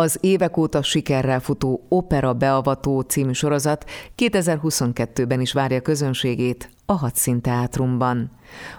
Az 0.00 0.18
évek 0.20 0.56
óta 0.56 0.82
sikerrel 0.82 1.40
futó 1.40 1.86
Opera 1.88 2.32
Beavató 2.34 3.00
című 3.00 3.32
sorozat 3.32 3.84
2022-ben 4.16 5.40
is 5.40 5.52
várja 5.52 5.80
közönségét 5.80 6.70
a 6.90 6.96
Hadszínteátrumban. 6.96 8.30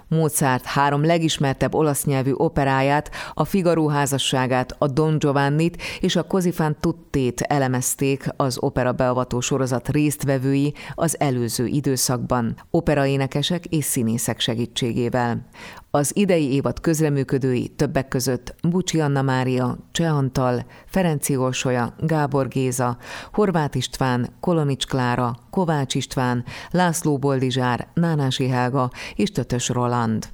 Mozart 0.08 0.64
három 0.64 1.04
legismertebb 1.04 1.74
olasz 1.74 2.04
nyelvű 2.04 2.32
operáját, 2.32 3.10
a 3.34 3.44
Figaro 3.44 3.86
házasságát, 3.86 4.74
a 4.78 4.86
Don 4.86 5.18
Giovannit 5.18 5.82
és 6.00 6.16
a 6.16 6.22
Così 6.22 6.52
fan 6.52 6.76
tuttét 6.80 7.40
elemezték 7.40 8.28
az 8.36 8.58
opera 8.60 8.92
beavató 8.92 9.40
sorozat 9.40 9.88
résztvevői 9.88 10.74
az 10.94 11.20
előző 11.20 11.66
időszakban, 11.66 12.56
operaénekesek 12.70 13.64
és 13.66 13.84
színészek 13.84 14.40
segítségével. 14.40 15.46
Az 15.90 16.16
idei 16.16 16.52
évad 16.52 16.80
közreműködői 16.80 17.68
többek 17.68 18.08
között 18.08 18.54
Bucsi 18.68 19.00
Anna 19.00 19.22
Mária, 19.22 19.76
Cseh 19.92 20.16
Antal, 20.16 20.66
Ferenci 20.86 21.36
Orsolya, 21.36 21.94
Gábor 21.98 22.48
Géza, 22.48 22.96
Horváth 23.32 23.76
István, 23.76 24.28
Kolonics 24.40 24.86
Klára, 24.86 25.36
Kovács 25.50 25.94
István, 25.94 26.44
László 26.70 27.18
Boldizsár, 27.18 27.86
Nánási 28.02 28.48
Helga 28.48 28.90
és 29.14 29.30
Tötös 29.30 29.68
Roland. 29.68 30.28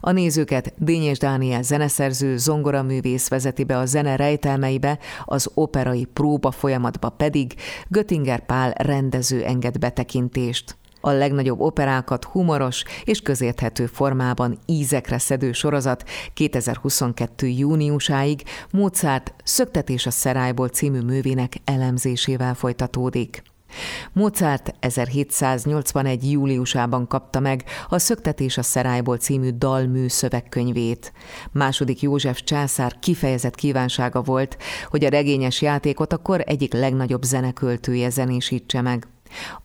A 0.00 0.10
nézőket 0.10 0.72
Dényes 0.76 1.18
Dániel 1.18 1.62
zeneszerző, 1.62 2.36
zongoraművész 2.36 3.28
vezeti 3.28 3.64
be 3.64 3.78
a 3.78 3.86
zene 3.86 4.16
rejtelmeibe, 4.16 4.98
az 5.24 5.50
operai 5.54 6.04
próba 6.04 6.50
folyamatba 6.50 7.08
pedig 7.08 7.54
Göttinger 7.88 8.46
Pál 8.46 8.70
rendező 8.70 9.44
enged 9.44 9.78
betekintést. 9.78 10.76
A 11.00 11.10
legnagyobb 11.10 11.60
operákat 11.60 12.24
humoros 12.24 12.82
és 13.04 13.20
közérthető 13.20 13.86
formában 13.86 14.58
ízekre 14.66 15.18
szedő 15.18 15.52
sorozat 15.52 16.08
2022. 16.34 17.46
júniusáig 17.46 18.42
Mozart 18.70 19.34
Szöktetés 19.44 20.06
a 20.06 20.10
Szerályból 20.10 20.68
című 20.68 21.00
művének 21.00 21.56
elemzésével 21.64 22.54
folytatódik. 22.54 23.53
Mozart 24.12 24.74
1781. 24.80 26.30
júliusában 26.30 27.06
kapta 27.06 27.40
meg 27.40 27.64
a 27.88 27.98
Szöktetés 27.98 28.58
a 28.58 28.62
Szerályból 28.62 29.16
című 29.16 29.50
dalmű 29.50 30.08
szövegkönyvét. 30.08 31.12
Második 31.52 32.02
József 32.02 32.42
császár 32.42 32.98
kifejezett 32.98 33.54
kívánsága 33.54 34.22
volt, 34.22 34.56
hogy 34.88 35.04
a 35.04 35.08
regényes 35.08 35.62
játékot 35.62 36.12
akkor 36.12 36.42
egyik 36.46 36.72
legnagyobb 36.72 37.22
zeneköltője 37.22 38.10
zenésítse 38.10 38.80
meg. 38.80 39.06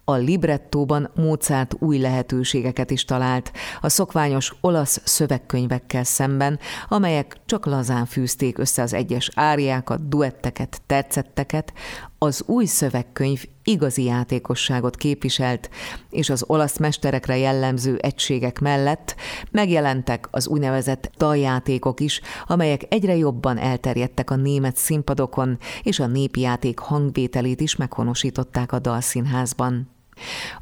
A 0.03 0.13
librettóban 0.15 1.11
Mozart 1.15 1.75
új 1.79 1.97
lehetőségeket 1.97 2.91
is 2.91 3.05
talált, 3.05 3.51
a 3.81 3.89
szokványos 3.89 4.53
olasz 4.61 5.01
szövegkönyvekkel 5.03 6.03
szemben, 6.03 6.59
amelyek 6.87 7.37
csak 7.45 7.65
lazán 7.65 8.05
fűzték 8.05 8.57
össze 8.57 8.81
az 8.81 8.93
egyes 8.93 9.29
áriákat, 9.35 10.07
duetteket, 10.09 10.81
tercetteket, 10.85 11.73
az 12.21 12.43
új 12.45 12.65
szövegkönyv 12.65 13.43
igazi 13.63 14.03
játékosságot 14.03 14.95
képviselt, 14.95 15.69
és 16.09 16.29
az 16.29 16.43
olasz 16.47 16.77
mesterekre 16.77 17.37
jellemző 17.37 17.97
egységek 17.97 18.59
mellett 18.59 19.15
megjelentek 19.51 20.27
az 20.31 20.47
úgynevezett 20.47 21.11
daljátékok 21.17 21.99
is, 21.99 22.21
amelyek 22.47 22.85
egyre 22.89 23.15
jobban 23.15 23.57
elterjedtek 23.57 24.29
a 24.31 24.35
német 24.35 24.77
színpadokon, 24.77 25.57
és 25.83 25.99
a 25.99 26.07
népi 26.07 26.39
játék 26.39 26.79
hangvételét 26.79 27.61
is 27.61 27.75
meghonosították 27.75 28.71
a 28.71 28.79
dalszínházban. 28.79 29.97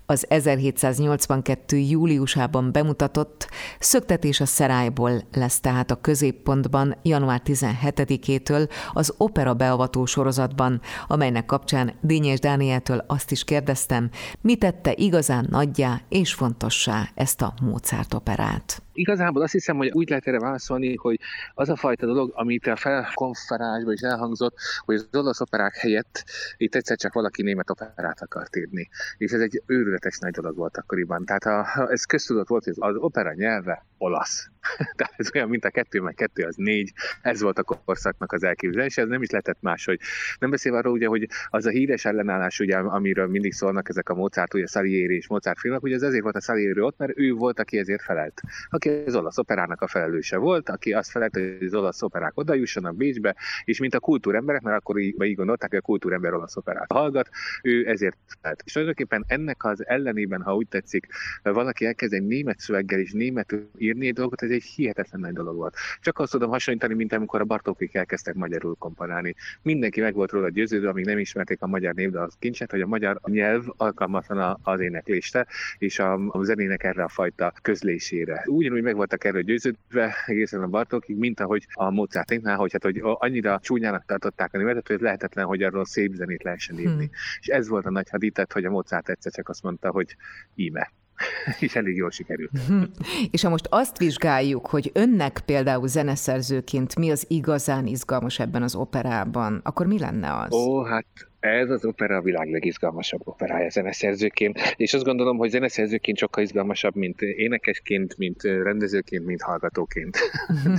Az 0.10 0.26
1782. 0.30 1.78
júliusában 1.78 2.72
bemutatott 2.72 3.50
Szöktetés 3.80 4.40
a 4.40 4.46
Szerályból 4.46 5.22
lesz 5.34 5.60
tehát 5.60 5.92
a 5.92 6.02
középpontban 6.02 6.96
január 7.04 7.42
17-től 7.46 8.70
az 8.94 9.14
opera 9.18 9.54
beavató 9.54 10.06
sorozatban, 10.06 10.82
amelynek 11.08 11.46
kapcsán 11.46 11.94
Dényes 12.02 12.40
Dánieltől 12.40 13.04
azt 13.08 13.32
is 13.32 13.44
kérdeztem, 13.44 14.10
mi 14.42 14.56
tette 14.56 14.94
igazán 14.96 15.48
nagyjá 15.50 16.02
és 16.10 16.34
fontossá 16.34 17.10
ezt 17.16 17.42
a 17.42 17.54
Mozart 17.62 18.14
operát. 18.14 18.82
Igazából 18.98 19.42
azt 19.42 19.52
hiszem, 19.52 19.78
hogy 19.78 19.92
úgy 19.92 20.10
lehet 20.10 20.28
erre 20.28 20.40
válaszolni, 20.40 20.96
hogy 20.96 21.20
az 21.54 21.70
a 21.70 21.76
fajta 21.76 22.06
dolog, 22.06 22.32
amit 22.36 22.68
a 22.68 22.76
felkonferásban 22.76 23.94
is 23.94 24.02
elhangzott, 24.02 24.56
hogy 24.86 24.96
az 24.96 25.08
olasz 25.12 25.42
operák 25.42 25.76
helyett 25.76 26.24
itt 26.58 26.76
egyszer 26.76 26.98
csak 26.98 27.14
valaki 27.14 27.42
német 27.42 27.70
operát 27.70 28.22
akart 28.22 28.56
írni. 28.56 28.90
És 29.18 29.32
ez 29.32 29.42
egy 29.42 29.62
őrületes 29.98 30.20
nagy 30.20 30.32
dolog 30.32 30.58
volt 30.58 30.78
akkoriban. 30.78 31.26
Tehát 31.26 31.46
a, 31.46 31.88
ez 31.92 32.06
köztudott 32.06 32.48
volt, 32.48 32.64
hogy 32.64 32.74
az 32.78 32.96
opera 32.96 33.34
nyelve 33.34 33.86
olasz. 33.98 34.50
Tehát 34.98 35.14
ez 35.18 35.30
olyan, 35.34 35.50
mint 35.50 35.66
a 35.66 35.70
kettő, 35.70 36.02
meg 36.02 36.14
kettő 36.14 36.44
az 36.44 36.56
négy. 36.56 36.94
Ez 37.22 37.42
volt 37.42 37.60
a 37.60 37.64
korszaknak 37.64 38.32
az 38.32 38.44
elképzelés, 38.44 38.98
ez 38.98 39.08
nem 39.08 39.22
is 39.22 39.30
lehetett 39.30 39.62
más, 39.62 39.86
hogy 39.86 40.00
nem 40.40 40.50
beszél 40.50 40.74
arról, 40.74 40.94
ugye, 40.94 41.08
hogy 41.08 41.28
az 41.50 41.66
a 41.66 41.70
híres 41.70 42.06
ellenállás, 42.06 42.60
ugye, 42.60 42.78
amiről 42.78 43.28
mindig 43.28 43.54
szólnak 43.54 43.90
ezek 43.90 44.10
a 44.10 44.16
Mozart, 44.16 44.54
ugye 44.54 44.66
Salieri 44.66 45.16
és 45.16 45.28
Mozart 45.28 45.60
filmek, 45.60 45.84
ugye 45.84 45.96
az 45.96 46.02
azért 46.02 46.24
volt 46.24 46.36
a 46.36 46.42
Salieri 46.42 46.80
ott, 46.80 46.98
mert 46.98 47.12
ő 47.16 47.34
volt, 47.34 47.60
aki 47.60 47.78
ezért 47.78 48.02
felelt. 48.02 48.42
Aki 48.70 48.90
az 48.90 49.16
olasz 49.16 49.38
operának 49.38 49.82
a 49.82 49.88
felelőse 49.88 50.38
volt, 50.38 50.70
aki 50.70 50.94
azt 50.94 51.12
felelt, 51.12 51.34
hogy 51.34 51.58
az 51.66 51.74
olasz 51.74 52.02
operák 52.02 52.32
oda 52.36 52.54
jussanak 52.54 52.96
Bécsbe, 52.96 53.36
és 53.64 53.80
mint 53.80 53.94
a 53.94 54.00
kultúremberek, 54.00 54.62
mert 54.62 54.78
akkor 54.78 55.00
így, 55.00 55.24
így 55.24 55.36
gondolták, 55.36 55.70
hogy 55.70 55.80
a 55.80 55.82
kultúrember 55.82 56.34
olasz 56.34 56.58
operát 56.58 56.92
hallgat, 56.92 57.30
ő 57.62 57.88
ezért 57.88 58.18
felelt. 58.42 58.62
És 58.66 58.72
tulajdonképpen 58.72 59.24
ennek 59.28 59.64
az 59.64 59.88
ellenében, 59.88 60.42
ha 60.42 60.56
úgy 60.56 60.68
tetszik, 60.68 61.08
valaki 61.44 61.86
elkezd 61.86 62.14
egy 62.14 62.28
német 62.28 62.60
szöveggel 62.60 63.00
és 63.00 63.12
németül 63.12 63.70
írni 63.78 64.08
egy 64.08 64.14
dolgot, 64.14 64.42
ez 64.42 64.50
egy 64.50 64.57
hihetetlen 64.64 65.22
nagy 65.22 65.34
dolog 65.34 65.56
volt. 65.56 65.76
Csak 66.02 66.20
azt 66.20 66.32
tudom 66.32 66.50
hasonlítani, 66.50 66.94
mint 66.94 67.14
amikor 67.14 67.42
a 67.42 67.46
Bartókék 67.46 67.94
elkezdtek 67.94 68.34
magyarul 68.34 68.76
komponálni. 68.76 69.36
Mindenki 69.62 70.02
meg 70.02 70.14
volt 70.14 70.32
róla 70.32 70.50
győződő, 70.50 70.88
amíg 70.88 71.06
nem 71.06 71.20
ismerték 71.20 71.62
a 71.62 71.68
magyar 71.68 71.94
névdal 71.94 72.30
kincset, 72.40 72.72
hogy 72.72 72.82
a 72.82 72.88
magyar 72.88 73.20
nyelv 73.26 73.64
alkalmatlan 73.78 74.60
az 74.64 74.80
éneklésre, 74.80 75.46
és 75.78 76.00
a, 76.00 76.14
a 76.28 76.44
zenének 76.44 76.84
erre 76.84 77.04
a 77.04 77.08
fajta 77.08 77.54
közlésére. 77.62 78.44
Ugyanúgy 78.46 78.82
meg 78.82 78.96
voltak 78.96 79.24
erről 79.24 79.42
győződve 79.42 80.16
egészen 80.26 80.62
a 80.62 80.68
Bartókig, 80.68 81.18
mint 81.18 81.40
ahogy 81.40 81.68
a 81.74 81.90
Mozartinknál, 81.90 82.56
hogy, 82.56 82.72
hát, 82.72 82.84
hogy 82.84 83.00
annyira 83.02 83.60
csúnyának 83.60 84.06
tartották 84.06 84.54
a 84.54 84.58
németet, 84.58 84.88
hogy 84.88 85.02
lehetetlen, 85.02 85.46
hogy 85.46 85.64
arról 85.64 85.86
szép 85.86 86.14
zenét 86.14 86.44
lehessen 86.44 86.80
írni. 86.80 87.06
Hmm. 87.06 87.10
És 87.40 87.48
ez 87.48 87.68
volt 87.68 87.86
a 87.86 87.92
nagy 87.92 88.10
hadítet, 88.10 88.54
hogy 88.54 88.66
a 88.66 88.70
Mozart 88.70 89.10
egyszer 89.10 89.32
csak 89.32 89.50
azt 89.50 89.64
mondta, 89.64 89.92
hogy 89.92 90.16
íme. 90.56 90.92
és 91.60 91.76
elég 91.76 91.96
jól 91.96 92.12
sikerült. 92.12 92.52
és 93.32 93.42
ha 93.42 93.50
most 93.50 93.68
azt 93.70 93.98
vizsgáljuk, 93.98 94.68
hogy 94.68 94.92
önnek 94.94 95.42
például 95.46 95.88
zeneszerzőként 95.88 96.96
mi 96.96 97.12
az 97.12 97.26
igazán 97.28 97.88
izgalmas 97.88 98.40
ebben 98.40 98.64
az 98.64 98.76
operában, 98.76 99.60
akkor 99.64 99.86
mi 99.86 100.00
lenne 100.00 100.34
az? 100.40 100.54
Ó, 100.54 100.84
hát 100.84 101.06
ez 101.50 101.70
az 101.70 101.86
opera 101.86 102.16
a 102.16 102.22
világ 102.22 102.52
legizgalmasabb 102.52 103.22
operája 103.24 103.70
zeneszerzőként, 103.70 104.60
és 104.76 104.94
azt 104.94 105.04
gondolom, 105.04 105.38
hogy 105.38 105.50
zeneszerzőként 105.50 106.18
sokkal 106.18 106.44
izgalmasabb, 106.44 106.96
mint 106.96 107.22
énekesként, 107.22 108.18
mint 108.18 108.42
rendezőként, 108.44 109.26
mint 109.26 109.42
hallgatóként. 109.42 110.18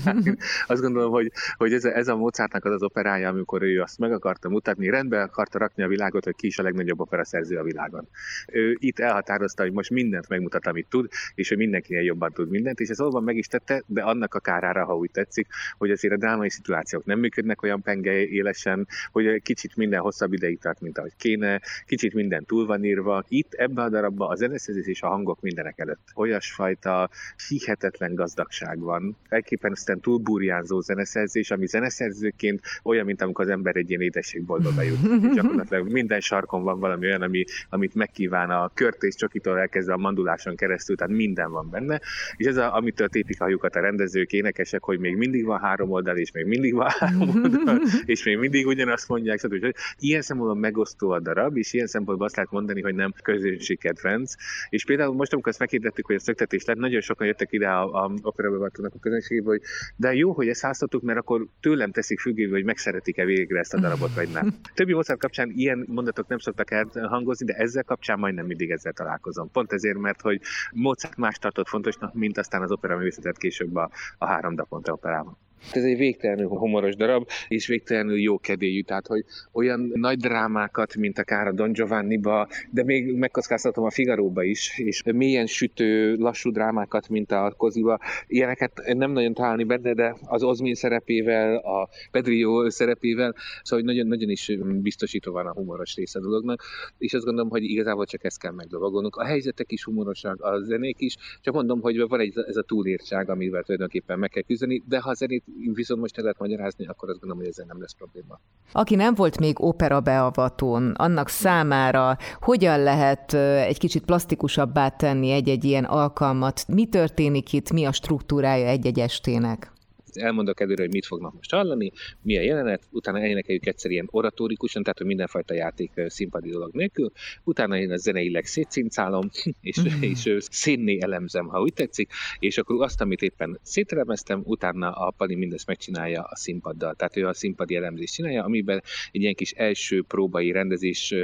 azt 0.67 0.81
gondolom, 0.83 1.11
hogy, 1.11 1.31
hogy 1.57 1.73
ez, 1.73 1.85
a, 1.85 1.97
ez 1.97 2.09
a 2.09 2.17
Mozartnak 2.17 2.65
az 2.65 2.73
az 2.73 2.83
operája, 2.83 3.29
amikor 3.29 3.63
ő 3.63 3.81
azt 3.81 3.99
meg 3.99 4.13
akarta 4.13 4.49
mutatni, 4.49 4.91
rendbe 4.91 5.23
akarta 5.23 5.59
rakni 5.59 5.83
a 5.83 5.89
világot, 5.89 6.25
hogy 6.25 6.37
ki 6.37 6.47
is 6.47 6.59
a 6.59 6.63
legnagyobb 6.63 7.01
operaszerző 7.01 7.57
a 7.57 7.63
világon. 7.63 8.09
Ő 8.53 8.77
itt 8.79 8.99
elhatározta, 8.99 9.63
hogy 9.63 9.73
most 9.73 9.91
mindent 9.91 10.29
megmutat, 10.29 10.67
amit 10.67 10.89
tud, 10.89 11.09
és 11.35 11.49
hogy 11.49 11.57
mindenkinél 11.57 12.03
jobban 12.03 12.33
tud 12.33 12.51
mindent, 12.51 12.81
és 12.81 12.89
ez 12.89 12.99
valóban 12.99 13.23
meg 13.23 13.37
is 13.37 13.47
tette, 13.47 13.83
de 13.87 14.03
annak 14.03 14.35
a 14.35 14.41
kárára, 14.41 14.85
ha 14.85 14.97
úgy 14.97 15.11
tetszik, 15.11 15.47
hogy 15.79 15.91
azért 15.91 16.15
a 16.15 16.17
drámai 16.17 16.51
szituációk 16.51 17.05
nem 17.05 17.19
működnek 17.19 17.63
olyan 17.63 17.83
penge 17.83 18.13
élesen, 18.13 18.87
hogy 19.13 19.43
kicsit 19.43 19.77
minden 19.77 20.01
hosszabb 20.01 20.33
ideig 20.33 20.58
tart, 20.59 20.81
mint 20.81 20.99
ahogy 20.99 21.13
kéne, 21.17 21.61
kicsit 21.87 22.15
minden 22.15 22.45
túl 22.45 22.67
van 22.67 22.85
írva. 22.85 23.25
Itt 23.29 23.53
ebben 23.53 23.85
a 23.85 23.89
darabban 23.89 24.31
a 24.31 24.35
zeneszerzés 24.35 24.87
és 24.87 25.03
a 25.03 25.09
hangok 25.09 25.41
mindenek 25.41 25.79
előtt 25.79 26.09
olyasfajta 26.15 27.11
hihetetlen 27.49 28.15
gazdagság 28.15 28.79
van. 28.79 29.17
Elképesztően 29.29 30.01
túlburjánzó 30.01 30.81
zeneszerzés, 30.81 31.51
ami 31.51 31.67
zeneszerzőként 31.67 32.61
olyan, 32.83 33.05
mint 33.05 33.23
amikor 33.23 33.45
az 33.45 33.51
ember 33.51 33.77
egy 33.77 33.89
ilyen 33.89 34.01
édességboltba 34.01 34.71
bejut. 34.77 34.99
Gyakorlatilag 35.35 35.93
minden 35.93 36.21
sarkon 36.21 36.63
van 36.63 36.81
valami 36.81 37.07
olyan, 37.07 37.23
ami, 37.23 37.45
amit 37.69 37.95
megkíván 37.95 38.51
a 38.51 38.71
kört 38.75 39.03
és 39.03 39.15
csokitól 39.15 39.59
elkezdve 39.59 39.93
a 39.93 39.97
manduláson 39.97 40.57
keresztül, 40.57 40.97
tehát 40.97 41.13
minden 41.13 41.51
van 41.51 41.71
benne. 41.71 42.01
És 42.37 42.47
ez, 42.47 42.57
a, 42.57 42.75
amitől 42.75 43.09
tépik 43.09 43.41
a 43.41 43.45
hajukat 43.45 43.77
a 43.77 43.81
rendezők, 43.81 44.33
énekesek, 44.33 44.83
hogy 44.83 44.99
még 44.99 45.17
mindig 45.17 45.45
van 45.45 45.61
három 45.61 45.91
oldal, 45.91 46.17
és 46.17 46.33
még 46.33 46.45
mindig 46.45 46.75
van 46.75 46.89
három 46.99 47.29
oldal, 47.43 47.81
és 48.05 48.25
még 48.25 48.37
mindig 48.37 48.67
ugyanazt 48.67 49.09
mondják. 49.09 49.39
Szóval, 49.39 49.73
ilyen 49.99 50.23
szempontból 50.23 50.48
szempontból 50.49 50.71
megosztó 50.71 51.11
a 51.11 51.21
darab, 51.21 51.57
és 51.57 51.73
ilyen 51.73 51.87
szempontból 51.87 52.27
azt 52.27 52.37
lehet 52.37 52.51
mondani, 52.51 52.83
hogy 52.83 52.95
nem 52.95 53.13
közönségkedvenc. 53.23 54.35
És 54.69 54.85
például 54.85 55.15
most, 55.15 55.33
amikor 55.33 55.51
ezt 55.51 55.61
meghirdettük, 55.61 56.07
hogy 56.07 56.17
a 56.17 56.21
szöktetés 56.21 56.65
lett, 56.65 56.77
nagyon 56.77 57.01
sokan 57.01 57.27
jöttek 57.27 57.53
ide 57.53 57.69
a, 57.69 58.05
a 58.05 58.13
operabevatónak 58.23 58.95
a 58.95 58.99
közönségéből, 58.99 59.51
hogy 59.51 59.63
de 59.97 60.15
jó, 60.15 60.33
hogy 60.33 60.49
ezt 60.49 60.63
háztatok, 60.63 61.03
mert 61.03 61.19
akkor 61.19 61.47
tőlem 61.61 61.93
teszik 61.93 62.21
függővé, 62.21 62.51
hogy 62.51 62.65
megszeretik-e 62.65 63.25
végre 63.25 63.59
ezt 63.59 63.75
a 63.75 63.81
darabot, 63.81 64.15
vagy 64.15 64.29
nem. 64.33 64.55
Többi 64.75 64.93
Mozart 64.93 65.21
kapcsán 65.21 65.51
ilyen 65.51 65.85
mondatok 65.89 66.29
nem 66.29 66.39
szoktak 66.39 66.71
elhangozni, 66.71 67.47
de 67.47 67.55
ezzel 67.55 67.85
kapcsán 67.85 68.19
majdnem 68.19 68.47
mindig 68.47 68.71
ezzel 68.71 68.93
találkozom. 68.93 69.51
Pont 69.51 69.73
ezért, 69.73 69.99
mert 69.99 70.21
hogy 70.21 70.41
Mozart 70.73 71.17
más 71.17 71.39
tartott 71.39 71.69
fontosnak, 71.69 72.15
mint 72.15 72.39
aztán 72.39 72.63
az 72.63 72.71
opera 72.71 72.97
művészetet 72.97 73.39
később 73.39 73.77
a, 73.77 73.91
a 74.19 74.27
három 74.27 74.55
daponta 74.55 74.93
operában. 74.93 75.37
Ez 75.73 75.85
egy 75.85 75.97
végtelenül 75.97 76.49
humoros 76.49 76.97
darab, 76.97 77.29
és 77.49 77.67
végtelenül 77.67 78.19
jó 78.19 78.39
kedélyű, 78.39 78.81
tehát 78.81 79.07
hogy 79.07 79.25
olyan 79.53 79.91
nagy 79.95 80.19
drámákat, 80.19 80.97
mint 80.97 81.19
akár 81.19 81.47
a 81.47 81.53
Don 81.53 81.73
Giovanni-ba, 81.73 82.49
de 82.71 82.85
még 82.85 83.15
megkockáztatom 83.15 83.85
a 83.85 83.91
Figaróba 83.91 84.43
is, 84.43 84.79
és 84.79 85.03
mélyen 85.03 85.47
sütő, 85.47 86.17
lassú 86.17 86.51
drámákat, 86.51 87.09
mint 87.09 87.33
a 87.33 87.55
Koziba, 87.57 87.99
ilyeneket 88.27 88.83
nem 88.97 89.11
nagyon 89.11 89.35
találni 89.35 89.65
benne, 89.65 89.95
de 89.95 90.17
az 90.25 90.43
Ozmin 90.43 90.75
szerepével, 90.75 91.57
a 91.57 91.89
Pedrillo 92.11 92.71
szerepével, 92.71 93.35
szóval 93.63 93.85
nagyon, 93.85 94.07
nagyon 94.07 94.31
is 94.31 94.53
biztosítva 94.83 95.31
van 95.31 95.47
a 95.47 95.53
humoros 95.53 95.95
része 95.95 96.19
a 96.19 96.23
dolognak, 96.23 96.63
és 96.99 97.15
azt 97.15 97.25
gondolom, 97.25 97.51
hogy 97.51 97.63
igazából 97.63 98.07
csak 98.07 98.25
ezt 98.25 98.39
kell 98.39 98.53
megdolgolnunk. 98.53 99.17
A 99.17 99.25
helyzetek 99.25 99.73
is 99.73 99.85
humorosak, 99.85 100.41
a 100.41 100.59
zenék 100.63 101.01
is, 101.01 101.17
csak 101.41 101.55
mondom, 101.55 101.81
hogy 101.81 102.09
van 102.09 102.21
egy, 102.21 102.33
ez 102.47 102.57
a 102.57 102.63
túlírtság, 102.63 103.31
amivel 103.31 103.63
tulajdonképpen 103.63 104.19
meg 104.19 104.31
kell 104.31 104.43
küzdeni, 104.43 104.83
de 104.89 105.01
ha 105.01 105.11
a 105.11 105.15
zenét 105.15 105.45
viszont 105.75 106.01
most 106.01 106.17
el 106.17 106.23
lehet 106.23 106.39
magyarázni, 106.39 106.87
akkor 106.87 107.09
azt 107.09 107.19
gondolom, 107.19 107.43
hogy 107.43 107.53
ezzel 107.53 107.67
nem 107.69 107.81
lesz 107.81 107.95
probléma. 107.95 108.41
Aki 108.73 108.95
nem 108.95 109.15
volt 109.15 109.39
még 109.39 109.63
opera 109.63 110.01
beavatón, 110.01 110.91
annak 110.91 111.29
számára 111.29 112.17
hogyan 112.41 112.83
lehet 112.83 113.33
egy 113.35 113.79
kicsit 113.79 114.05
plastikusabbá 114.05 114.89
tenni 114.89 115.31
egy-egy 115.31 115.65
ilyen 115.65 115.85
alkalmat? 115.85 116.65
Mi 116.69 116.87
történik 116.87 117.53
itt, 117.53 117.73
mi 117.73 117.85
a 117.85 117.93
struktúrája 117.93 118.67
egy-egy 118.67 119.01
estének? 119.01 119.73
Elmondok 120.19 120.61
előre, 120.61 120.83
hogy 120.83 120.93
mit 120.93 121.07
fognak 121.07 121.35
most 121.35 121.51
hallani, 121.51 121.93
mi 122.23 122.39
a 122.39 122.41
jelenet, 122.41 122.83
utána 122.91 123.19
elénekeljük 123.19 123.67
egyszer 123.67 123.91
ilyen 123.91 124.09
oratórikusan, 124.11 124.83
tehát 124.83 124.99
hogy 124.99 125.07
mindenfajta 125.07 125.55
játék 125.55 125.91
színpadi 126.07 126.51
dolog 126.51 126.75
nélkül, 126.75 127.13
utána 127.45 127.79
én 127.79 127.91
a 127.91 127.97
zeneileg 127.97 128.47
szétszincálom, 128.47 129.31
és, 129.61 129.81
mm. 129.81 130.03
és 130.03 130.37
szénné 130.39 130.99
elemzem, 131.01 131.47
ha 131.47 131.61
úgy 131.61 131.73
tetszik, 131.73 132.11
és 132.39 132.59
akkor 132.59 132.83
azt, 132.83 133.01
amit 133.01 133.23
éppen 133.23 133.59
szételemeztem, 133.63 134.43
utána 134.45 134.91
a 134.91 135.11
Pali 135.11 135.35
mindezt 135.35 135.67
megcsinálja 135.67 136.23
a 136.23 136.37
színpaddal. 136.37 136.95
Tehát 136.95 137.17
ő 137.17 137.27
a 137.27 137.35
színpadi 137.35 137.77
elemzést 137.77 138.15
csinálja, 138.15 138.45
amiben 138.45 138.83
egy 139.13 139.21
ilyen 139.21 139.35
kis 139.35 139.53
első 139.53 140.03
próbai 140.03 140.51
rendezés 140.53 141.15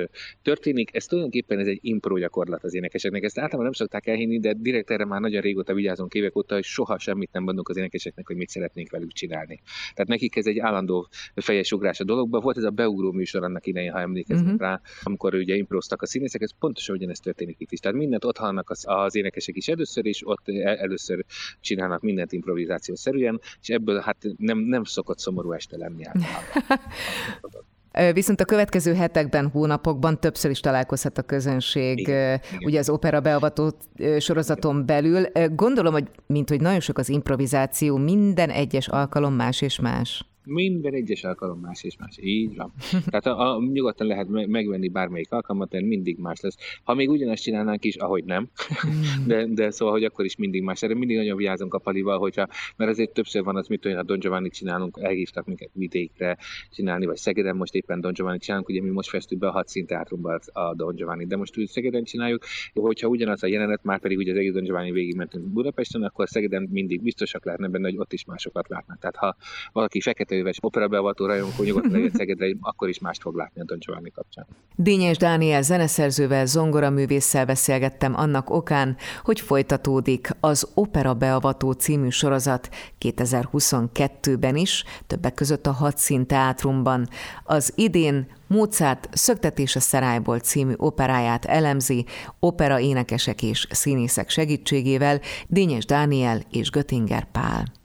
történik. 0.43 0.94
Ez 0.94 1.06
tulajdonképpen 1.06 1.58
ez 1.58 1.67
egy 1.67 1.79
impro 1.82 2.19
gyakorlat 2.19 2.64
az 2.64 2.75
énekeseknek. 2.75 3.23
Ezt 3.23 3.38
általában 3.38 3.64
nem 3.64 3.73
szokták 3.73 4.06
elhinni, 4.06 4.41
de 4.41 4.52
direkt 4.52 4.91
erre 4.91 5.05
már 5.05 5.20
nagyon 5.20 5.41
régóta 5.41 5.75
vigyázunk 5.75 6.14
évek 6.14 6.37
óta, 6.37 6.55
hogy 6.55 6.64
soha 6.64 6.99
semmit 6.99 7.32
nem 7.32 7.43
mondunk 7.43 7.69
az 7.69 7.76
énekeseknek, 7.76 8.26
hogy 8.26 8.37
mit 8.37 8.49
szeretnénk 8.49 8.84
szeretnénk 8.85 8.91
velük 8.91 9.13
csinálni. 9.13 9.61
Tehát 9.95 10.11
nekik 10.11 10.37
ez 10.37 10.47
egy 10.47 10.59
állandó 10.59 11.09
fejes 11.35 11.73
ugrás 11.73 12.01
a 12.01 12.05
dologba. 12.05 12.41
Volt 12.41 12.57
ez 12.57 12.65
a 12.65 12.71
beugró 12.71 13.13
műsor 13.13 13.45
annak 13.45 13.67
idején, 13.67 13.93
ha 13.93 14.01
emlékeznek 14.01 14.45
uh-huh. 14.45 14.61
rá, 14.61 14.81
amikor 15.03 15.35
ugye 15.35 15.55
improztak 15.55 16.03
a 16.03 16.07
színészek, 16.07 16.41
ez 16.41 16.51
pontosan 16.59 16.97
ugyanezt 16.97 17.23
történik 17.23 17.57
itt 17.59 17.73
is. 17.73 17.79
Tehát 17.79 17.97
mindent 17.97 18.25
ott 18.25 18.37
hallnak 18.37 18.71
az, 18.71 18.85
az 18.87 19.15
énekesek 19.17 19.57
is 19.57 19.69
először, 19.69 20.07
és 20.07 20.27
ott 20.27 20.49
először 20.49 21.25
csinálnak 21.61 22.03
mindent 22.03 22.33
improvizáció 22.33 22.95
szerűen, 22.95 23.41
és 23.61 23.69
ebből 23.69 24.01
hát 24.01 24.17
nem, 24.37 24.59
nem 24.59 24.85
szokott 24.85 25.19
szomorú 25.19 25.53
este 25.53 25.77
lenni 25.77 26.05
általában. 26.05 26.81
Viszont 28.12 28.41
a 28.41 28.44
következő 28.44 28.94
hetekben, 28.94 29.49
hónapokban 29.49 30.20
többször 30.20 30.50
is 30.50 30.61
találkozhat 30.61 31.19
a 31.19 31.23
közönség, 31.23 31.99
Igen. 31.99 32.41
ugye 32.64 32.79
az 32.79 32.88
opera 32.88 33.20
beavató 33.20 33.73
sorozaton 34.19 34.87
belül. 34.87 35.26
Gondolom, 35.55 35.93
hogy 35.93 36.08
mint 36.26 36.49
hogy 36.49 36.61
nagyon 36.61 36.81
sok 36.81 36.99
az 36.99 37.08
improvizáció, 37.08 37.96
minden 37.96 38.50
egyes 38.50 38.88
alkalom 38.88 39.35
más 39.35 39.61
és 39.61 39.81
más. 39.81 40.25
Minden 40.44 40.94
egyes 40.94 41.25
alkalom 41.25 41.61
más 41.61 41.85
és 41.85 41.96
más. 41.96 42.19
Így 42.20 42.56
van. 42.56 42.73
Tehát 43.11 43.26
a, 43.26 43.56
a, 43.56 43.62
nyugodtan 43.73 44.06
lehet 44.06 44.29
megvenni 44.29 44.88
bármelyik 44.88 45.32
alkalmat, 45.32 45.73
mert 45.73 45.85
mindig 45.85 46.19
más 46.19 46.41
lesz. 46.41 46.56
Ha 46.82 46.94
még 46.94 47.11
ugyanazt 47.11 47.43
csinálnánk 47.43 47.85
is, 47.85 47.96
ahogy 47.96 48.25
nem, 48.25 48.49
hmm. 48.81 49.26
de, 49.26 49.46
de 49.46 49.70
szóval, 49.70 49.94
hogy 49.94 50.05
akkor 50.05 50.25
is 50.25 50.37
mindig 50.37 50.62
más. 50.62 50.82
Erre 50.82 50.94
mindig 50.94 51.17
nagyon 51.17 51.37
vigyázunk 51.37 51.75
a 51.75 51.79
palival, 51.79 52.19
hogyha, 52.19 52.49
mert 52.76 52.91
azért 52.91 53.12
többször 53.12 53.43
van 53.43 53.56
az, 53.56 53.69
mit 53.69 53.85
olyan, 53.85 53.99
a 53.99 54.02
Don 54.02 54.19
Giovanni 54.19 54.50
csinálunk, 54.50 54.99
elhívtak 55.00 55.46
minket 55.46 55.70
vidékre 55.73 56.37
csinálni, 56.70 57.06
vagy 57.06 57.17
Szegeden 57.17 57.56
most 57.56 57.75
éppen 57.75 58.00
Don 58.00 58.12
Giovanni 58.12 58.38
csinálunk, 58.38 58.69
ugye 58.69 58.82
mi 58.82 58.91
most 58.91 59.08
festünk 59.08 59.41
be 59.41 59.49
a 59.49 59.52
hat 59.52 59.69
színteátrumban 59.69 60.41
a 60.52 60.75
Don 60.75 60.94
Giovanni, 60.94 61.26
de 61.26 61.37
most 61.37 61.58
úgy 61.58 61.69
Szegeden 61.69 62.05
csináljuk, 62.05 62.44
hogyha 62.73 63.08
ugyanaz 63.08 63.43
a 63.43 63.46
jelenet, 63.46 63.85
már 63.85 64.00
pedig 64.00 64.19
ugye 64.19 64.31
az 64.32 64.38
egész 64.38 64.52
Don 64.52 64.64
Giovanni 64.64 64.91
végig 64.93 65.17
mentünk 65.17 65.44
Budapesten, 65.44 66.02
akkor 66.02 66.29
Szegeden 66.29 66.69
mindig 66.70 67.02
biztosak 67.02 67.44
lehetne 67.44 67.69
benne, 67.69 67.88
hogy 67.88 67.99
ott 67.99 68.12
is 68.12 68.25
másokat 68.25 68.69
látnak. 68.69 68.99
Tehát 68.99 69.17
ha 69.17 69.37
valaki 69.73 70.00
fekete 70.00 70.34
éves 70.35 70.59
operabeavató 70.61 71.27
rajongó 71.27 71.65
nyugodtan 71.65 71.91
legyen 71.91 72.11
Szegedre, 72.15 72.47
akkor 72.61 72.89
is 72.89 72.99
mást 72.99 73.21
fog 73.21 73.37
látni 73.37 73.61
a 73.61 73.65
Don 73.65 73.79
Giovanni 73.79 74.11
kapcsán. 74.11 74.47
Dényes 74.77 75.17
Dániel 75.17 75.63
zeneszerzővel, 75.63 76.47
zongoraművésszel 76.47 77.47
beszélgettem 77.47 78.15
annak 78.17 78.51
okán, 78.51 78.97
hogy 79.23 79.41
folytatódik 79.41 80.29
az 80.41 80.69
Opera 80.75 81.15
Beavató 81.15 81.73
című 81.73 82.09
sorozat 82.09 82.69
2022-ben 83.01 84.57
is, 84.57 84.85
többek 85.07 85.35
között 85.35 85.67
a 85.67 85.73
Hadszín 85.73 86.27
Teátrumban. 86.27 87.09
Az 87.45 87.73
idén 87.77 88.27
Mozart 88.47 89.09
Szöktetés 89.13 89.77
a 89.77 89.81
című 90.43 90.73
operáját 90.77 91.45
elemzi, 91.45 92.05
opera 92.41 92.81
énekesek 92.81 93.43
és 93.43 93.67
színészek 93.71 94.31
segítségével 94.31 95.21
Dényes 95.47 95.85
Dániel 95.85 96.41
és 96.51 96.71
Göttinger 96.71 97.31
Pál. 97.33 97.83